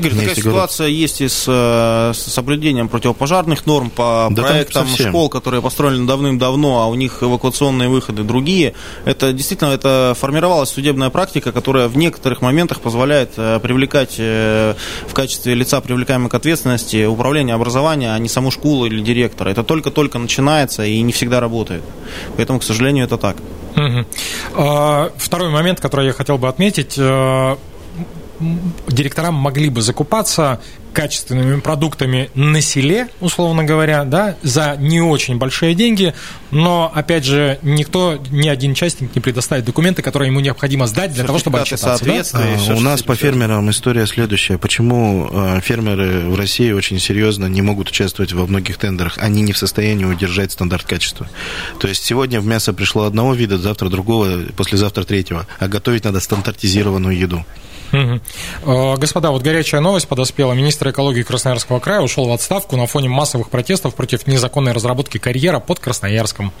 [0.00, 5.28] Игорь, такая ситуация есть и с, э, с соблюдением противопожарных норм по да проектам школ,
[5.28, 8.74] которые построены давным-давно, а у них эвакуационные выходы другие.
[9.04, 14.74] Это действительно это формировалась судебная практика, которая в некоторых моментах позволяет э, привлекать э,
[15.06, 19.50] в качестве лица, привлекаемых к ответственности, управление образования, а не саму школу или директора.
[19.50, 21.82] Это только-только начинается и не всегда работает.
[22.36, 23.36] Поэтому, к сожалению, это так.
[23.76, 25.12] Угу.
[25.16, 26.98] Второй момент, который я хотел бы отметить
[28.88, 30.60] директорам могли бы закупаться
[30.92, 36.14] качественными продуктами на селе, условно говоря, да, за не очень большие деньги,
[36.50, 41.24] но, опять же, никто, ни один частник не предоставит документы, которые ему необходимо сдать для
[41.24, 42.04] того, чтобы отчитаться.
[42.04, 42.22] Да?
[42.34, 44.58] А, у нас по фермерам история следующая.
[44.58, 49.16] Почему а, фермеры в России очень серьезно не могут участвовать во многих тендерах?
[49.18, 51.28] Они не в состоянии удержать стандарт качества.
[51.78, 56.20] То есть сегодня в мясо пришло одного вида, завтра другого, послезавтра третьего, а готовить надо
[56.20, 57.44] стандартизированную еду.
[57.92, 58.96] Угу.
[58.98, 60.52] Господа, вот горячая новость подоспела.
[60.52, 65.60] Министр экологии Красноярского края ушел в отставку на фоне массовых протестов против незаконной разработки карьера
[65.60, 66.52] под Красноярском.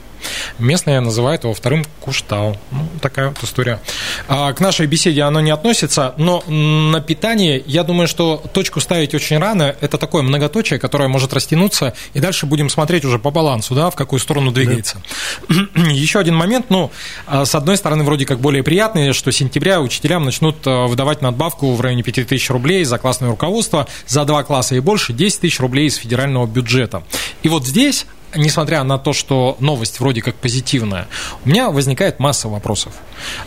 [0.58, 2.56] Местные называют его вторым Куштау.
[2.70, 3.80] Ну, такая вот история.
[4.28, 9.14] А, к нашей беседе оно не относится, но на питание, я думаю, что точку ставить
[9.14, 9.74] очень рано.
[9.80, 13.94] Это такое многоточие, которое может растянуться, и дальше будем смотреть уже по балансу, да, в
[13.94, 15.00] какую сторону двигается.
[15.48, 15.56] Да.
[15.90, 16.90] Еще один момент, ну,
[17.26, 20.86] а, с одной стороны, вроде как более приятный, что с сентября учителям начнут а,
[21.20, 25.40] выдавать надбавку в районе 5000 рублей за классное руководство, за два класса и больше 10
[25.40, 27.02] тысяч рублей из федерального бюджета.
[27.44, 28.06] И вот здесь
[28.36, 31.08] несмотря на то, что новость вроде как позитивная,
[31.44, 32.92] у меня возникает масса вопросов.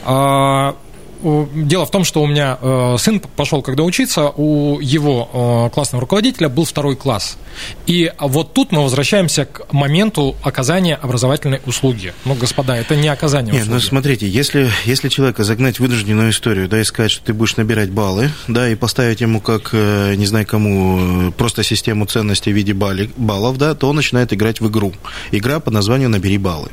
[0.03, 0.75] А,
[1.23, 6.01] дело в том, что у меня э, сын пошел когда учиться, у его э, классного
[6.01, 7.37] руководителя был второй класс.
[7.87, 12.13] И вот тут мы возвращаемся к моменту оказания образовательной услуги.
[12.25, 13.83] Ну, господа, это не оказание Нет, ну, услуги.
[13.83, 17.57] ну смотрите, если, если человека загнать в вынужденную историю, да, и сказать, что ты будешь
[17.57, 22.55] набирать баллы, да, и поставить ему как, э, не знаю кому, просто систему ценностей в
[22.55, 24.93] виде балли, баллов, да, то он начинает играть в игру.
[25.31, 26.69] Игра под названием «Набери баллы».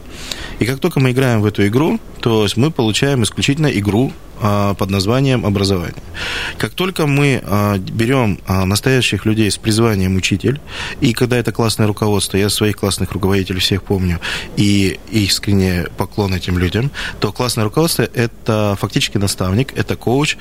[0.59, 4.12] И как только мы играем в эту игру, то есть мы получаем исключительно игру
[4.43, 6.03] а, под названием образование.
[6.57, 10.61] Как только мы а, берем а, настоящих людей с призванием учитель,
[11.00, 14.20] и когда это классное руководство, я своих классных руководителей всех помню,
[14.56, 20.37] и искренне поклон этим людям, то классное руководство– это фактически наставник, это коуч,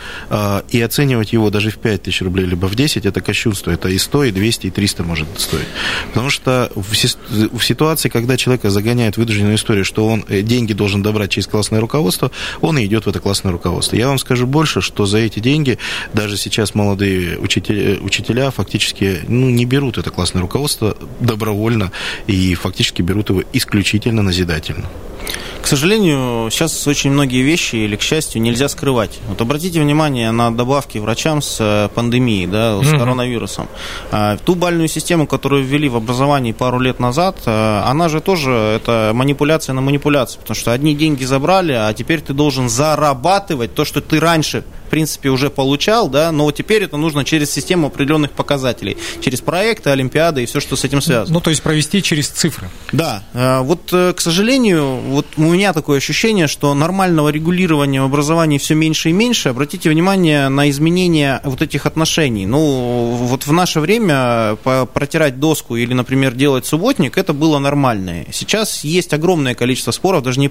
[0.70, 3.98] и оценивать его даже в 5 тысяч рублей, либо в 10– это кощунство, это и
[3.98, 5.68] 100, и 200, и 300 может стоить.
[6.10, 11.02] Потому что в ситуации, когда человека загоняет в вынужденную историю, что он э, деньги должен
[11.02, 13.96] добрать через классное руководство, он и идет в это классное руководство.
[13.96, 15.78] Я вам скажу больше, что за эти деньги
[16.14, 21.92] даже сейчас молодые учителя, учителя фактически ну, не берут это классное руководство добровольно
[22.28, 24.86] и фактически берут его исключительно назидательно.
[25.62, 29.20] К сожалению, сейчас очень многие вещи, или к счастью, нельзя скрывать.
[29.28, 32.98] Вот обратите внимание на добавки врачам с э, пандемией, да, с mm-hmm.
[32.98, 33.68] коронавирусом.
[34.12, 38.52] А, ту бальную систему, которую ввели в образовании пару лет назад, э, она же тоже
[38.52, 43.86] это манипуляция на манипуляцию, потому что одни деньги забрали, а теперь ты должен зарабатывать то,
[43.86, 48.32] что ты раньше в принципе, уже получал, да, но теперь это нужно через систему определенных
[48.32, 51.32] показателей, через проекты, олимпиады и все, что с этим связано.
[51.32, 52.72] Ну, то есть провести через цифры.
[52.92, 53.22] Да.
[53.36, 58.74] Э, вот, к сожалению, вот у меня такое ощущение, что нормального регулирования в образовании все
[58.74, 59.50] меньше и меньше.
[59.50, 62.46] Обратите внимание на изменения вот этих отношений.
[62.46, 64.56] Ну, вот в наше время
[64.94, 68.26] протирать доску или, например, делать субботник, это было нормально.
[68.32, 70.50] Сейчас есть огромное количество споров, даже, не,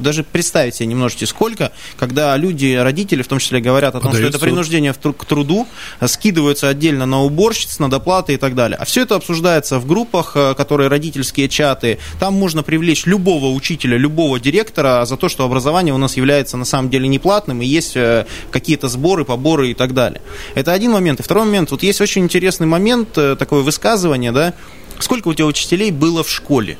[0.00, 4.12] даже представить себе не можете сколько, когда люди, родители в том числе, говорят о том,
[4.12, 5.68] Подают что это принуждение к труду,
[6.06, 8.78] скидываются отдельно на уборщиц, на доплаты и так далее.
[8.80, 11.98] А все это обсуждается в группах, э, которые родительские чаты.
[12.18, 16.64] Там можно привлечь любого учителя, любого директора за то, что образование у нас является на
[16.64, 20.20] самом деле неплатным, и есть э, какие-то сборы, поборы и так далее.
[20.54, 21.20] Это один момент.
[21.20, 24.54] И второй момент, вот есть очень интересный момент, э, такое высказывание, да,
[24.98, 26.78] сколько у тебя учителей было в школе?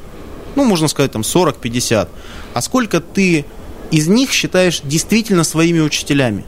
[0.57, 2.09] Ну, можно сказать, там 40-50.
[2.55, 3.45] А сколько ты
[3.91, 6.45] из них считаешь действительно своими учителями?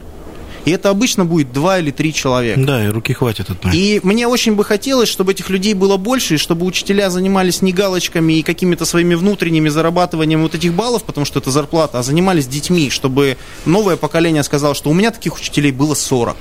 [0.67, 2.61] И это обычно будет два или три человека.
[2.61, 3.75] Да, и руки хватит одной.
[3.75, 7.73] И мне очень бы хотелось, чтобы этих людей было больше, и чтобы учителя занимались не
[7.73, 12.49] галочками и какими-то своими внутренними зарабатыванием вот этих баллов, потому что это зарплата, а занимались
[12.49, 16.37] детьми, чтобы новое поколение сказало, что у меня таких учителей было 40.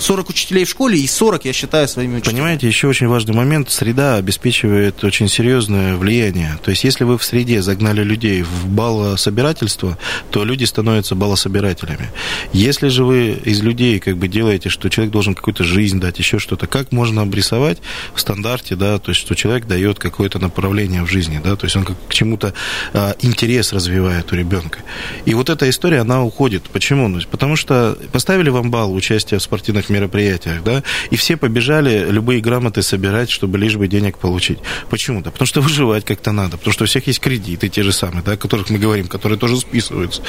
[0.00, 2.36] 40 учителей в школе и 40, я считаю, своими учителями.
[2.36, 3.70] Понимаете, еще очень важный момент.
[3.70, 6.58] Среда обеспечивает очень серьезное влияние.
[6.62, 9.98] То есть, если вы в среде загнали людей в баллособирательство,
[10.30, 12.10] то люди становятся баллособирателями.
[12.52, 16.38] Если же вы из людей как бы делаете, что человек должен какую-то жизнь дать, еще
[16.38, 17.78] что-то, как можно обрисовать
[18.14, 21.76] в стандарте, да, то есть, что человек дает какое-то направление в жизни, да, то есть
[21.76, 22.54] он как к чему-то
[22.94, 24.78] а, интерес развивает у ребенка.
[25.26, 26.62] И вот эта история, она уходит.
[26.72, 27.08] Почему?
[27.08, 32.40] Ну, потому что поставили вам балл участия в спортивных мероприятиях, да, и все побежали любые
[32.40, 34.58] грамоты собирать, чтобы лишь бы денег получить.
[34.88, 35.20] Почему?
[35.22, 38.22] Да потому что выживать как-то надо, потому что у всех есть кредиты те же самые,
[38.22, 40.22] да, о которых мы говорим, которые тоже списываются.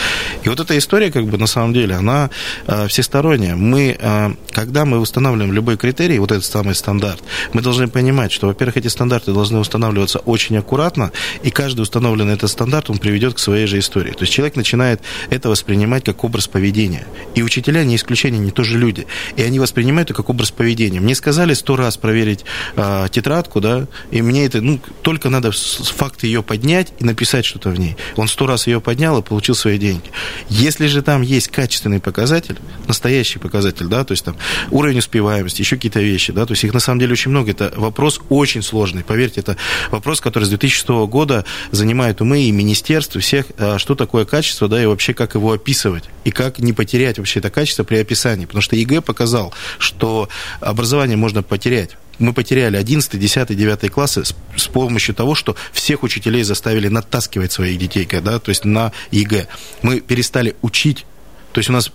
[0.44, 2.30] И вот эта история, как бы, на самом деле, она
[2.68, 3.56] э, всесторонняя.
[3.56, 7.22] Мы, э, когда мы устанавливаем любой критерий, вот этот самый стандарт,
[7.54, 11.12] мы должны понимать, что, во-первых, эти стандарты должны устанавливаться очень аккуратно,
[11.44, 14.12] и каждый установленный этот стандарт, он приведет к своей же истории.
[14.12, 17.06] То есть человек начинает это воспринимать как образ поведения.
[17.36, 19.08] И учителя не исключение, они тоже люди.
[19.36, 21.00] И они воспринимают это как образ поведения.
[21.00, 26.24] Мне сказали сто раз проверить э, тетрадку, да, и мне это, ну, только надо факт
[26.24, 27.96] ее поднять и написать что-то в ней.
[28.16, 30.12] Он сто раз ее поднял и получил свои деньги.
[30.50, 34.36] Если же там есть качественный показатель, настоящий показатель, да, то есть там
[34.70, 37.52] уровень успеваемости, еще какие-то вещи, да, то есть их на самом деле очень много.
[37.52, 39.04] Это вопрос очень сложный.
[39.04, 39.58] Поверьте, это
[39.90, 44.82] вопрос, который с 2006 года занимает умы и министерств, всех, а, что такое качество, да,
[44.82, 48.46] и вообще как его описывать, и как не потерять вообще это качество при описании.
[48.46, 49.41] Потому что ЕГЭ показал,
[49.80, 55.56] что образование можно потерять мы потеряли 11, 10, 9 классы с, с помощью того, что
[55.72, 59.48] всех учителей заставили натаскивать своих детей, да, то есть на ЕГЭ.
[59.82, 61.06] Мы перестали учить
[61.52, 61.92] то есть у нас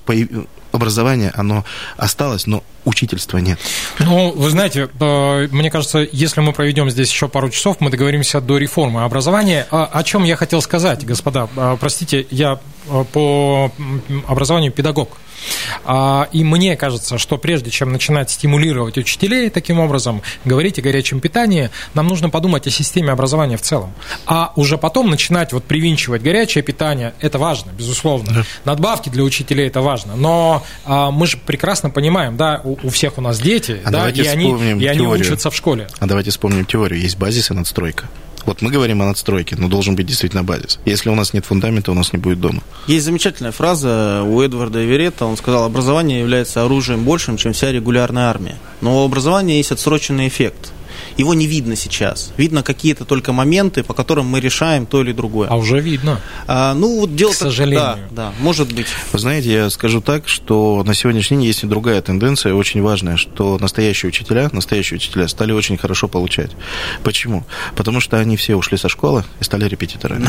[0.73, 1.65] образование, оно
[1.97, 3.59] осталось, но учительства нет.
[3.99, 8.41] Ну, вы знаете, э, мне кажется, если мы проведем здесь еще пару часов, мы договоримся
[8.41, 9.67] до реформы образования.
[9.71, 11.49] А о чем я хотел сказать, господа?
[11.57, 12.61] Э, простите, я
[13.13, 13.73] по
[14.27, 15.17] образованию педагог.
[15.85, 21.21] А, и мне кажется, что прежде чем начинать стимулировать учителей таким образом, говорить о горячем
[21.21, 23.93] питании, нам нужно подумать о системе образования в целом.
[24.27, 28.33] А уже потом начинать вот привинчивать горячее питание, это важно, безусловно.
[28.33, 28.45] Да.
[28.65, 30.17] Надбавки для учителей это важно.
[30.17, 34.11] Но а, мы же прекрасно понимаем, да, у, у всех у нас дети, а да,
[34.11, 35.89] и они, и они учатся в школе.
[35.99, 37.01] А давайте вспомним теорию.
[37.01, 38.09] Есть базис и надстройка.
[38.47, 40.79] Вот мы говорим о надстройке, но должен быть действительно базис.
[40.85, 42.63] Если у нас нет фундамента, у нас не будет дома.
[42.87, 45.27] Есть замечательная фраза у Эдварда Эверетта.
[45.27, 48.57] Он сказал, образование является оружием большим, чем вся регулярная армия.
[48.81, 50.73] Но у образования есть отсроченный эффект
[51.17, 52.33] его не видно сейчас.
[52.37, 55.49] Видно какие-то только моменты, по которым мы решаем то или другое.
[55.49, 56.21] А уже видно.
[56.47, 57.99] А, ну, вот дело К сожалению.
[58.11, 58.87] Да, да, может быть.
[59.13, 63.17] Вы знаете, я скажу так, что на сегодняшний день есть и другая тенденция, очень важная,
[63.17, 66.51] что настоящие учителя, настоящие учителя стали очень хорошо получать.
[67.03, 67.45] Почему?
[67.77, 70.29] Потому что они все ушли со школы и стали репетиторами.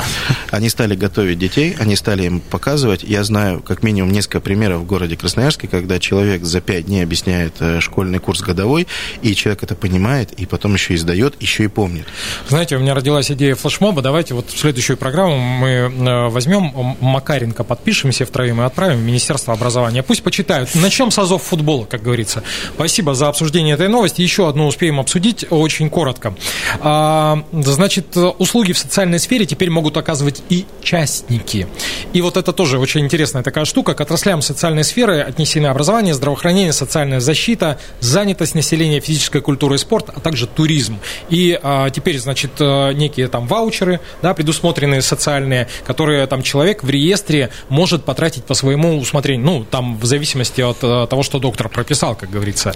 [0.52, 3.04] Они стали готовить детей, они стали им показывать.
[3.04, 7.56] Я знаю как минимум несколько примеров в городе Красноярске, когда человек за пять дней объясняет
[7.60, 8.88] э, школьный курс годовой,
[9.22, 12.06] и человек это понимает, и потом еще издает, еще и помнит.
[12.48, 14.02] Знаете, у меня родилась идея флешмоба.
[14.02, 19.54] Давайте вот в следующую программу мы э, возьмем Макаренко, подпишемся втроем и отправим в Министерство
[19.54, 20.04] образования.
[20.04, 20.74] Пусть почитают.
[20.76, 22.44] Начнем с азов футбола, как говорится.
[22.76, 24.22] Спасибо за обсуждение этой новости.
[24.22, 26.36] Еще одну успеем обсудить очень коротко.
[26.80, 31.68] А, значит, услуги в социальной сфере теперь могут оказывать и частники.
[32.14, 33.94] И вот это тоже очень интересная такая штука.
[33.94, 40.10] К отраслям социальной сферы отнесены образование, здравоохранение, социальная защита, занятость населения, физическая культура и спорт,
[40.14, 41.00] а также туризм туризм.
[41.30, 46.90] И а, теперь, значит, э, некие там ваучеры, да, предусмотренные социальные, которые там человек в
[46.90, 49.46] реестре может потратить по своему усмотрению.
[49.46, 52.74] Ну, там в зависимости от э, того, что доктор прописал, как говорится.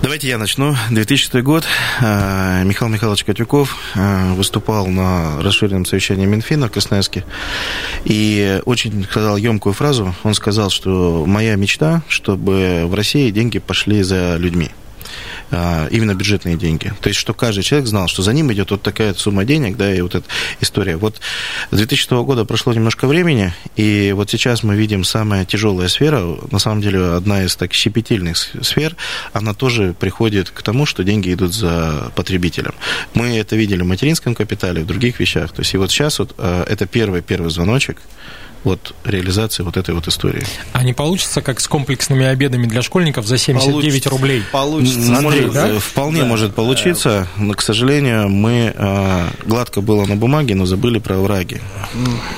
[0.00, 0.76] Давайте я начну.
[0.90, 1.64] 2006 год.
[2.00, 3.76] Э, Михаил Михайлович Котюков
[4.36, 7.24] выступал на расширенном совещании Минфина в Красноярске
[8.04, 10.14] и очень сказал емкую фразу.
[10.22, 14.70] Он сказал, что моя мечта, чтобы в России деньги пошли за людьми.
[15.50, 16.92] А, именно бюджетные деньги.
[17.00, 19.92] То есть, что каждый человек знал, что за ним идет вот такая сумма денег, да,
[19.92, 20.26] и вот эта
[20.60, 20.96] история.
[20.96, 21.20] Вот
[21.70, 26.58] с 2006 года прошло немножко времени, и вот сейчас мы видим самая тяжелая сфера, на
[26.58, 28.96] самом деле одна из так щепетильных сфер,
[29.32, 32.74] она тоже приходит к тому, что деньги идут за потребителем.
[33.14, 35.52] Мы это видели в материнском капитале, в других вещах.
[35.52, 37.98] То есть, и вот сейчас вот а, это первый, первый звоночек,
[38.64, 40.44] вот реализации вот этой вот истории.
[40.72, 44.10] А не получится, как с комплексными обедами для школьников за 79 получится.
[44.10, 44.42] рублей?
[44.52, 45.16] Получится.
[45.16, 45.78] Андрей, может, да?
[45.78, 46.26] Вполне да.
[46.26, 51.58] может получиться, но, к сожалению, мы э, гладко было на бумаге, но забыли про враги.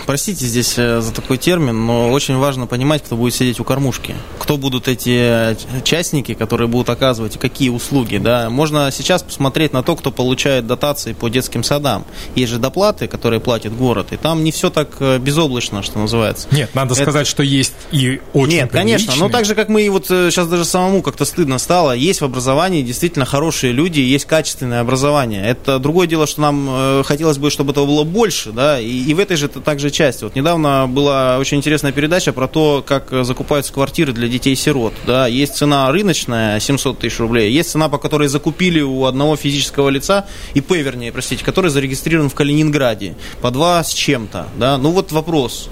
[0.06, 4.14] Простите здесь э, за такой термин, но очень важно понимать, кто будет сидеть у кормушки.
[4.38, 8.18] Кто будут эти частники, которые будут оказывать, и какие услуги.
[8.18, 8.48] Да?
[8.48, 12.04] Можно сейчас посмотреть на то, кто получает дотации по детским садам.
[12.36, 16.11] Есть же доплаты, которые платит город, и там не все так э, безоблачно, что называется
[16.12, 16.48] называется.
[16.50, 17.02] Нет, надо это...
[17.02, 20.46] сказать, что есть и очень Нет, конечно, но так же, как мы и вот сейчас
[20.46, 25.44] э, даже самому как-то стыдно стало, есть в образовании действительно хорошие люди, есть качественное образование.
[25.44, 29.14] Это другое дело, что нам э, хотелось бы, чтобы этого было больше, да, и, и
[29.14, 30.24] в этой же также части.
[30.24, 35.56] Вот недавно была очень интересная передача про то, как закупаются квартиры для детей-сирот, да, есть
[35.56, 40.72] цена рыночная 700 тысяч рублей, есть цена, по которой закупили у одного физического лица, ИП,
[40.72, 45.68] вернее, простите, который зарегистрирован в Калининграде, по два с чем-то, да, ну вот вопрос,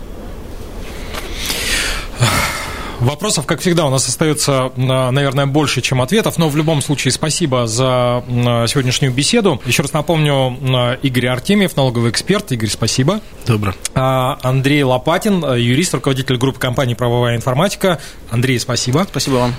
[3.00, 7.66] Вопросов, как всегда, у нас остается, наверное, больше, чем ответов, но в любом случае спасибо
[7.66, 9.60] за сегодняшнюю беседу.
[9.64, 10.56] Еще раз напомню,
[11.02, 12.52] Игорь Артемьев, налоговый эксперт.
[12.52, 13.20] Игорь, спасибо.
[13.46, 13.72] Добро.
[13.94, 18.00] А, Андрей Лопатин, юрист, руководитель группы компании «Правовая информатика».
[18.30, 19.06] Андрей, спасибо.
[19.08, 19.54] Спасибо вам.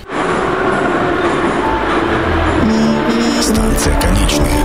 [3.42, 4.61] Станция конечная.